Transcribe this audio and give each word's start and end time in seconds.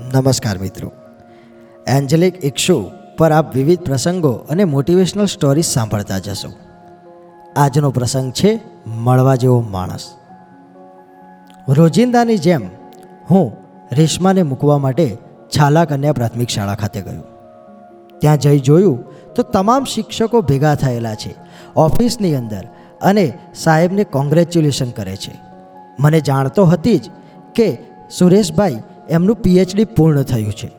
નમસ્કાર 0.00 0.58
મિત્રો. 0.58 0.92
એન્જેલિક 1.86 2.44
ઇક્ષુ 2.44 2.90
પર 3.18 3.32
આપ 3.32 3.54
વિવિધ 3.54 3.80
પ્રસંગો 3.80 4.32
અને 4.32 4.64
મોટિવેશનલ 4.64 5.26
સ્ટોરીઝ 5.26 5.64
સાંભળતા 5.64 6.18
જશો. 6.18 6.48
આજનો 7.56 7.90
પ્રસંગ 7.90 8.32
છે, 8.32 8.60
મળવા 8.86 9.34
જેવો 9.34 9.60
માણસ. 9.60 10.14
રોજિંદાની 11.68 12.38
જેમ 12.38 12.62
હું 13.30 13.56
રેશમાને 13.92 14.42
મૂકવા 14.42 14.78
માટે 14.78 15.16
છાલા 15.58 15.84
કન્યા 15.84 16.12
પ્રાથમિક 16.12 16.48
શાળા 16.48 16.74
ખાતે 16.74 17.02
ગયો. 17.02 17.22
ત્યાં 18.18 18.38
જઈ 18.38 18.58
જોયું 18.58 19.04
તો 19.34 19.42
તમામ 19.42 19.84
શિક્ષકો 19.84 20.40
ભેગા 20.40 20.74
થયેલા 20.74 21.14
છે, 21.14 21.34
ઓફિસની 21.76 22.34
અંદર 22.34 22.64
અને 23.02 23.38
સાહેબને 23.54 24.04
કોંગ્રેચ્યુલેશન 24.04 24.90
કરે 24.90 25.16
છે. 25.16 25.40
મને 26.00 26.20
જાણતો 26.20 26.64
હતી 26.64 26.98
જ 26.98 27.10
કે 27.54 27.78
સુરેશભાઈ 28.18 28.82
એમનું 29.10 29.36
પીએચડી 29.36 29.84
પૂર્ણ 29.84 30.22
થયું 30.22 30.52
છે. 30.52 30.70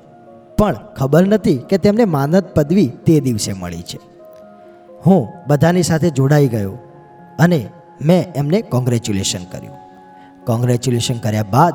પણ 0.58 0.76
ખબર 0.96 1.28
નથી 1.28 1.58
કે 1.58 1.78
તેમને 1.78 2.06
માનદ 2.06 2.44
પદવી 2.56 2.88
તે 2.88 3.20
દિવસે 3.20 3.54
મળી 3.54 3.82
છે. 3.82 4.00
હું 5.06 5.28
બધાની 5.48 5.84
સાથે 5.84 6.10
જોડાઈ 6.10 6.48
ગયો 6.48 6.72
અને 7.40 7.70
મેં 8.02 8.34
એમને 8.34 8.62
કોંગ્રેચ્યુલેશન 8.62 9.44
કર્યું. 9.44 9.74
કોંગ્રેચ્યુલેશન 10.46 11.18
કર્યા 11.18 11.44
બાદ 11.44 11.74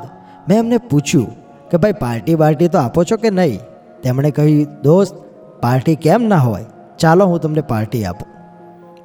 મેં 0.48 0.58
એમને 0.58 0.78
પૂછ્યું 0.78 1.26
કે 1.70 1.76
ભાઈ, 1.76 1.92
પાર્ટી 1.92 2.34
બાર્ટી 2.34 2.68
તો 2.68 2.78
આપો 2.78 3.04
છો 3.04 3.16
કે 3.16 3.30
નહીં? 3.30 3.58
તેમણે 4.02 4.30
કહ્યું, 4.30 4.66
દોસ્ત, 4.82 5.14
પાર્ટી 5.62 5.94
કેમ 5.94 6.22
ના 6.22 6.36
હોય? 6.36 6.64
ચાલો 6.98 7.26
હું 7.26 7.40
તમને 7.40 7.60
પાર્ટી 7.60 8.04
આપું. 8.04 8.28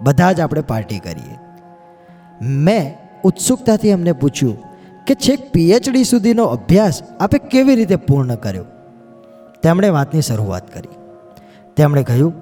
બધા 0.03 0.31
જ 0.31 0.39
આપણે 0.39 0.61
પાર્ટી 0.61 0.99
કરીએ. 0.99 1.37
મેં 2.41 2.97
ઉત્સુકતાથી 3.23 3.89
એમને 3.89 4.11
પૂછ્યું 4.11 4.57
કે 5.07 5.13
છેક 5.13 5.51
પીએચડી 5.51 6.03
સુધીનો 6.03 6.43
અભ્યાસ 6.43 7.01
આપે 7.19 7.37
કેવી 7.37 7.75
રીતે 7.75 7.95
પૂર્ણ 7.95 8.35
કર્યો? 8.35 8.65
તેમણે 9.63 9.89
વાતની 9.89 10.21
શરૂઆત 10.21 10.73
કરી. 10.73 10.89
તેમણે 11.75 12.03
કહ્યું, 12.03 12.33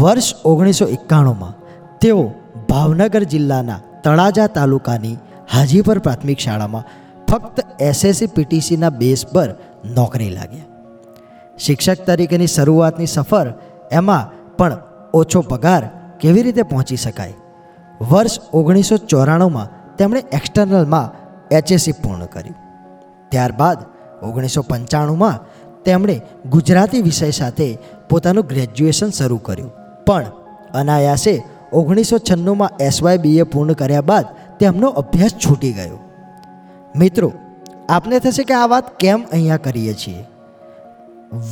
વર્ષ 0.00 0.34
ઓગણીસો 0.44 0.84
એકાણુંમાં 0.86 1.54
તેઓ 1.98 2.32
ભાવનગર 2.68 3.22
જિલ્લાના 3.22 3.80
તળાજા 4.04 4.46
તાલુકાની 4.46 5.16
હાજીપર 5.52 5.98
પ્રાથમિક 5.98 6.38
શાળામાં 6.38 6.84
ફક્ત 7.28 7.82
એસએસસી 7.82 8.26
પીટીસીના 8.26 8.90
બેઝ 8.90 9.26
પર 9.26 9.54
નોકરી 9.84 10.30
લાગ્યા. 10.30 10.64
શિક્ષક 11.58 12.06
તરીકેની 12.06 12.46
શરૂઆતની 12.46 13.06
સફર 13.06 13.52
એમાં 13.92 14.56
પણ 14.56 14.78
ઓછો 15.14 15.40
પગાર 15.40 15.90
કેવી 16.20 16.42
રીતે 16.42 16.62
પહોંચી 16.62 16.96
શકાય? 16.96 17.32
વર્ષ 18.10 18.40
ઓગણીસો 18.52 18.96
ચોરાણુંમાં 18.96 19.96
તેમણે 19.96 20.24
એક્સટર્નલમાં 20.32 21.17
એચએસસી 21.50 21.92
પૂર્ણ 21.92 22.24
કર્યું. 22.24 22.56
ત્યારબાદ 23.28 23.78
ઓગણીસો 24.24 24.62
પંચાણુંમાં 24.62 25.38
તેમણે 25.84 26.20
ગુજરાતી 26.50 27.02
વિષય 27.02 27.30
સાથે 27.30 27.78
પોતાનું 28.10 28.46
ગ્રેજ્યુએશન 28.46 29.10
શરૂ 29.10 29.36
કર્યું. 29.36 29.70
પણ 30.06 30.26
અનાયાસે 30.74 31.42
ઓગણીસો 31.72 32.18
છન્નુંમાં 32.18 32.70
એસવાય 32.80 33.18
બીએ 33.18 33.42
પૂર્ણ 33.42 33.72
કર્યા 33.72 34.00
બાદ 34.00 34.26
તેમનો 34.60 34.88
અભ્યાસ 34.88 35.30
છૂટી 35.30 35.72
ગયો. 35.72 35.98
મિત્રો, 36.96 37.32
આપને 37.88 38.18
થશે 38.18 38.44
કે 38.44 38.54
આ 38.54 38.66
વાત 38.66 38.98
કેમ 38.98 39.24
અહીંયા 39.32 39.56
કરીએ 39.56 39.94
છીએ? 39.94 40.24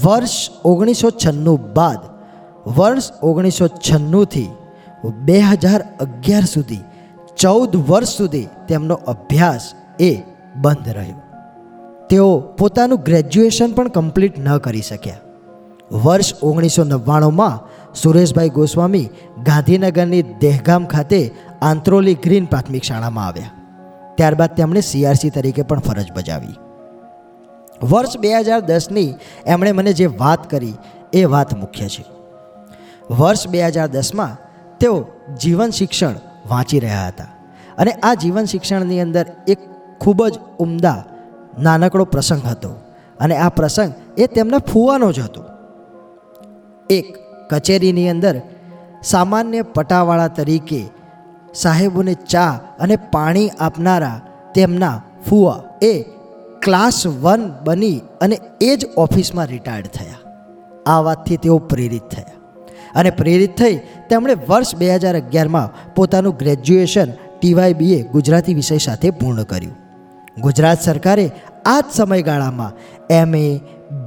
વર્ષ 0.05 0.50
ઓગણીસો 0.64 1.10
છન્નું 1.10 1.75
બાદ, 1.75 1.98
વર્ષ 2.70 3.12
ઓગણીસો 3.22 3.69
છન્નુંથી 3.69 4.48
બે 5.05 5.41
હજાર 5.41 5.84
અગિયાર 6.00 6.44
સુધી, 6.44 6.78
ચૌદ 7.36 7.77
વર્ષ 7.77 8.08
સુધી 8.08 8.48
તેમનો 8.69 8.94
અભ્યાસ 8.94 9.72
એ 10.00 10.22
બંધ 10.56 10.89
રહ્યું. 10.89 11.22
તેઓ 12.08 12.41
પોતાનું 12.41 13.00
ગ્રેજ્યુએશન 13.00 13.72
પણ 13.72 13.89
કમ્પ્લીટ 13.89 14.38
ન 14.38 14.56
કરી 14.56 14.83
શક્યા. 14.83 15.16
વર્ષ 15.92 16.34
ઓગણીસો 16.42 16.84
નવ્વાણુંમાં 16.84 17.69
સુરેશભાઈ 17.94 18.48
ગોસ્વામી 18.48 19.08
ગાંધીનગરની 19.42 20.22
દેહગામ 20.22 20.86
ખાતે 20.86 21.31
આંત્રોલી 21.62 22.15
ગ્રીન 22.15 22.44
પ્રાથમિક 22.44 22.82
શાળામાં 22.82 23.26
આવ્યા. 23.26 23.50
ત્યારબાદ 24.15 24.54
તેમણે 24.54 24.81
સીઆરસી 24.81 25.31
તરીકે 25.31 25.62
પણ 25.62 25.78
ફરજ 25.78 26.12
બજાવી. 26.12 26.54
વર્ષ 27.82 28.19
બે 28.19 28.34
હજાર 28.34 28.60
દસની 28.60 29.15
એમણે 29.47 29.72
મને 29.72 29.92
જે 29.92 30.06
વાત 30.06 30.50
કરી 30.50 30.75
એ 31.12 31.25
વાત 31.25 31.54
મુખ્ય 31.54 31.88
છે. 31.88 32.04
વર્ષ 33.10 33.48
બે 33.48 33.62
હજાર 33.62 33.87
દસમાં 33.87 34.37
તેઓ 34.78 35.06
જીવન 35.42 35.71
શિક્ષણ 35.71 36.15
વાંચી 36.48 36.81
રહ્યા 36.81 37.06
હતા. 37.06 37.25
અને 37.78 37.92
આ 37.92 38.15
જીવન 38.15 38.44
શિક્ષણની 38.44 39.00
અંદર 39.00 39.26
એક 39.48 39.59
ખૂબ 40.01 40.21
જ 40.29 40.34
ઉમદા 40.59 41.01
નાનકડો 41.59 42.05
પ્રસંગ 42.05 42.45
હતો 42.47 42.71
અને 43.21 43.34
આ 43.37 43.49
પ્રસંગ 43.49 43.93
એ 44.19 44.27
તેમના 44.27 44.67
ફૂવાનો 44.73 45.12
જ 45.12 45.21
હતો. 45.21 45.43
એક 46.91 47.07
કચેરીની 47.51 48.09
અંદર 48.09 48.37
સામાન્ય 49.03 49.62
પટાવાળા 49.62 50.29
તરીકે 50.29 50.83
સાહેબોને 51.55 52.15
ચા 52.15 52.53
અને 52.81 52.97
પાણી 52.97 53.49
આપનારા 53.61 54.19
તેમના 54.55 54.97
ફુવા 55.29 55.61
એ 55.83 55.93
ક્લાસ 56.63 57.07
વન 57.07 57.43
બની 57.65 57.99
અને 58.21 58.37
એ 58.61 58.77
જ 58.77 58.87
ઓફિસમાં 58.97 59.47
રિટાયર્ડ 59.47 59.87
થયા. 59.87 60.23
આ 60.87 61.01
વાતથી 61.01 61.37
તેઓ 61.37 61.59
પ્રેરિત 61.59 62.03
થયા 62.03 62.37
અને 62.95 63.11
પ્રેરિત 63.11 63.57
થઈ 63.57 63.77
તેમણે 64.11 64.34
વર્ષ 64.49 64.77
બે 64.77 64.95
હજાર 64.95 65.17
અગિયારમાં 65.17 65.95
પોતાનું 65.95 66.37
ગ્રેજ્યુએશન 66.37 67.11
ટીવાય 67.39 67.73
બીએ 67.73 68.03
ગુજરાતી 68.03 68.55
વિષય 68.55 68.78
સાથે 68.78 69.11
પૂર્ણ 69.11 69.43
કર્યું. 69.43 69.85
ગુજરાત 70.42 70.80
સરકારે 70.80 71.26
આ 71.64 71.80
જ 71.80 71.86
સમયગાળામાં 71.91 72.72
એમએ 73.10 73.44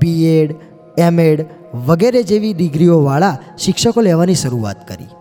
બીએડ 0.01 0.55
એમએડ 0.97 1.45
વગેરે 1.87 2.21
જેવી 2.23 2.53
ડિગ્રીઓવાળા 2.53 3.39
શિક્ષકો 3.57 4.01
લેવાની 4.01 4.35
શરૂઆત 4.35 4.81
કરી. 4.87 5.11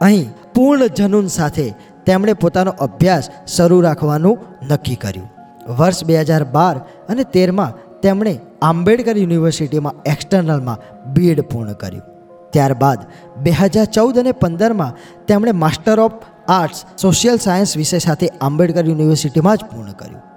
અહીં 0.00 0.28
પૂર્ણ 0.54 0.86
જનૂન 0.98 1.28
સાથે 1.28 1.66
તેમણે 2.06 2.34
પોતાનો 2.34 2.72
અભ્યાસ 2.86 3.30
શરૂ 3.46 3.80
રાખવાનું 3.80 4.42
નક્કી 4.70 4.96
કર્યું. 4.96 5.30
વર્ષ 5.78 6.04
બે 6.04 6.14
હજાર 6.22 6.44
બાર 6.44 6.76
અને 7.08 7.24
તેરમાં 7.36 7.76
તેમણે 8.02 8.34
આંબેડકર 8.62 9.16
યુનિવર્સિટીમાં 9.16 10.00
એક્સટર્નલમાં 10.06 10.84
બીએડ 11.14 11.40
પૂર્ણ 11.40 11.72
કર્યું. 11.72 12.06
ત્યારબાદ 12.52 13.00
બે 13.42 13.50
હજાર 13.50 13.86
ચૌદ 13.86 14.18
અને 14.18 14.32
પંદરમાં 14.32 14.96
તેમણે 15.26 15.52
master 15.64 15.98
of 16.00 16.16
arts 16.48 16.86
social 17.02 17.38
science 17.38 17.76
વિષય 17.76 17.98
સાથે 17.98 18.26
આંબેડકર 18.28 18.84
યુનિવર્સિટીમાં 18.84 19.56
જ 19.56 19.64
પૂર્ણ 19.64 19.92
કર્યું. 19.92 20.35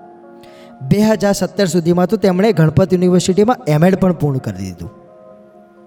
બે 0.81 0.99
હજાર 0.99 1.33
સત્તર 1.33 1.65
સુધીમાં 1.65 2.07
તો 2.07 2.17
તેમણે 2.17 2.51
ગણપત 2.51 2.93
યુનિવર્સિટીમાં 2.93 3.57
એમએડ 3.67 3.95
પણ 3.95 4.13
પૂર્ણ 4.13 4.37
કરી 4.37 4.57
દીધું. 4.57 4.89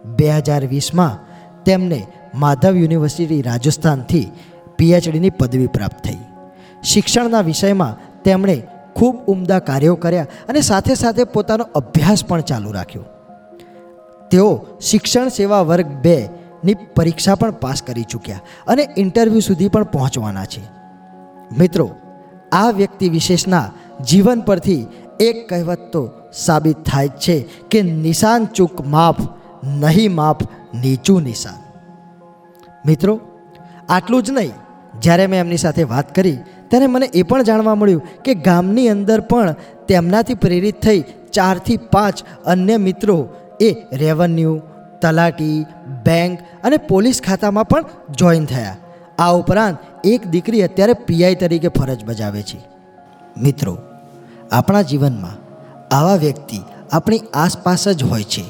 બે 0.05 0.31
હજાર 0.31 0.67
વીસમાં 0.67 1.19
તેમને 1.65 2.07
માધવ 2.35 2.77
યુનિવર્સિટી 2.77 3.43
રાજસ્થાનથી 3.43 4.33
પીએચડીની 4.77 5.31
પદવી 5.31 5.67
પ્રાપ્ત 5.67 6.05
થઈ. 6.05 6.17
શિક્ષણના 6.83 7.41
વિષયમાં 7.41 8.23
તેમણે 8.23 8.63
ખૂબ 8.97 9.17
ઉમદા 9.27 9.59
કાર્યો 9.59 9.95
કર્યા 9.95 10.27
અને 10.49 10.61
સાથે 10.61 10.95
સાથે 10.95 11.25
પોતાનો 11.25 11.65
અભ્યાસ 11.65 12.25
પણ 12.25 12.41
ચાલુ 12.41 12.73
રાખ્યો. 12.73 13.05
તેઓ 14.31 14.67
શિક્ષણ 14.81 15.29
સેવા 15.29 15.61
વર્ગ 15.61 15.87
બેની 15.87 16.75
પરીક્ષા 16.75 17.35
પણ 17.35 17.51
પાસ 17.51 17.83
કરી 17.83 18.03
ચૂક્યા 18.03 18.41
અને 18.67 18.89
ઇન્ટરવ્યૂ 18.97 19.41
સુધી 19.41 19.69
પણ 19.69 19.85
પહોંચવાના 19.85 20.45
છે. 20.45 20.63
મિત્રો, 21.59 21.91
આ 22.53 22.71
વ્યક્તિ 22.71 23.09
વિશેષના 23.09 23.71
જીવન 24.09 24.41
પરથી 24.41 24.87
એક 25.21 25.49
કહેવત 25.49 25.79
તો 25.93 26.03
સાબિત 26.33 26.77
થાય 26.87 27.09
છે 27.09 27.37
કે 27.71 27.83
નિશાન 27.83 28.47
ચૂક 28.47 28.87
માફ, 28.87 29.21
નહીં 29.65 30.15
માફ, 30.15 30.43
નીચું 30.75 31.23
નિશાન. 31.23 31.61
મિત્રો, 32.87 33.21
આટલું 33.89 34.23
જ 34.23 34.31
નહીં. 34.31 34.53
જ્યારે 35.03 35.27
મેં 35.27 35.41
એમની 35.41 35.57
સાથે 35.57 35.83
વાત 35.83 36.15
કરી, 36.15 36.39
ત્યારે 36.69 36.87
મને 36.87 37.07
એ 37.15 37.23
પણ 37.23 37.43
જાણવા 37.43 37.75
મળ્યું 37.75 38.03
કે 38.25 38.35
ગામની 38.35 38.89
અંદર 38.89 39.21
પણ 39.21 39.55
તેમનાથી 39.89 40.35
પ્રેરિત 40.35 40.83
થઈ 40.83 41.05
ચારથી 41.33 41.77
પાંચ 41.77 42.23
અન્ય 42.47 42.77
મિત્રો 42.77 43.29
એ 43.61 43.71
રેવન્યુ, 43.93 44.61
તલાટી, 45.03 45.65
બેંક 46.05 46.41
અને 46.65 46.77
પોલીસ 46.77 47.23
ખાતામાં 47.23 47.69
પણ 47.69 47.85
જોઈન 48.11 48.45
થયા. 48.45 48.77
આ 49.19 49.33
ઉપરાંત 49.33 49.77
એક 50.05 50.27
દીકરી 50.27 50.63
અત્યારે 50.63 50.93
પીઆઈ 50.93 51.35
તરીકે 51.35 51.69
ફરજ 51.69 52.05
બજાવે 52.05 52.43
છે. 52.43 52.61
મિત્રો 53.43 53.79
આપણા 54.53 54.83
જીવનમાં 54.83 55.43
આવા 55.95 56.15
વ્યક્તિ 56.15 56.61
આપણી 56.93 57.21
આસપાસ 57.35 57.89
જ 57.89 58.03
હોય 58.03 58.23
છે. 58.23 58.45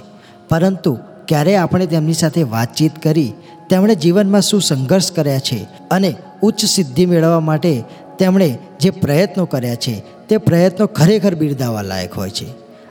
પરંતુ 0.49 0.99
ક્યારે 1.28 1.56
આપણે 1.56 1.87
તેમની 1.87 2.12
સાથે 2.12 2.43
વાતચીત 2.43 3.02
કરી, 3.02 3.32
તેમણે 3.69 3.94
જીવનમાં 3.94 4.40
શું 4.40 4.62
સંઘર્ષ 4.62 5.12
કર્યા 5.12 5.38
છે 5.38 5.66
અને 5.90 6.14
ઉચ્ચ 6.43 6.64
સિદ્ધિ 6.64 7.06
મેળવવા 7.06 7.40
માટે 7.40 7.84
તેમણે 8.19 8.58
જે 8.81 8.90
પ્રયત્નો 8.90 9.46
કર્યા 9.46 9.75
છે, 9.75 10.26
તે 10.28 10.37
પ્રયત્નો 10.37 10.87
ખરેખર 10.87 11.34
બિરદાવવા 11.34 11.82
લાયક 11.82 12.12
હોય 12.12 12.31
છે. 12.31 12.46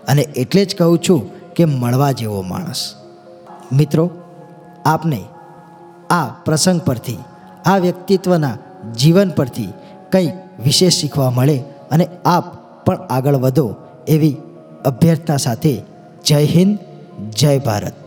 અને 0.05 0.21
એટલે 0.21 0.65
જ 0.65 0.75
કહું 0.77 0.99
છું 1.09 1.53
કે 1.53 1.65
મળવા 1.65 2.11
જેવો 2.11 2.41
માણસ. 2.41 2.93
મિત્રો, 3.71 4.11
આપને 4.85 5.23
આ 6.09 6.25
પ્રસંગ 6.25 6.81
પરથી, 6.81 7.17
આ 7.65 7.77
વ્યક્તિત્વના 7.77 8.57
જીવન 8.97 9.29
પરથી 9.29 9.73
કંઈ 10.11 10.31
વિશેષ 10.63 10.93
શીખવા 10.93 11.29
મળે 11.29 11.63
અને 11.91 12.07
આપ 12.25 12.60
પણ 12.85 13.07
આગળ 13.09 13.37
વધો 13.37 13.65
એવી 14.07 14.35
અભ્યર્થના 14.85 15.37
સાથે 15.37 15.73
જય 16.25 16.39
હિન્દ 16.45 16.77
જય 17.35 17.57
ભારત. 17.57 18.00